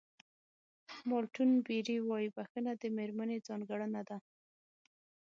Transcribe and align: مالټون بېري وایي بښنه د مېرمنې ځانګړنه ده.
مالټون 1.09 1.49
بېري 1.67 1.97
وایي 2.09 2.29
بښنه 2.35 2.71
د 2.81 2.83
مېرمنې 2.97 3.37
ځانګړنه 3.47 4.01
ده. 4.09 4.17